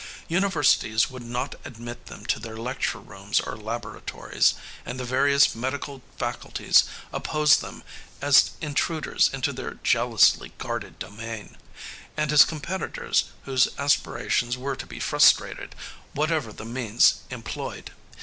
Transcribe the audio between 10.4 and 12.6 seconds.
guarded domain, and as